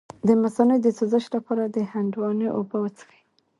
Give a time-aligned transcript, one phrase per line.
[0.27, 3.19] د مثانې د سوزش لپاره د هندواڼې اوبه وڅښئ